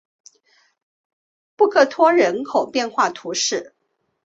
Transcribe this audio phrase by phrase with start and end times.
[1.55, 3.75] 布克托人口变化图示